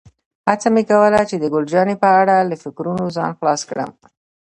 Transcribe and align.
هڅه 0.47 0.67
مې 0.73 0.83
کوله 0.89 1.21
چې 1.29 1.35
د 1.39 1.45
ګل 1.53 1.65
جانې 1.73 1.95
په 2.03 2.09
اړه 2.21 2.35
له 2.49 2.55
فکرونو 2.63 3.05
ځان 3.17 3.31
خلاص 3.39 3.61
کړم. 3.69 3.91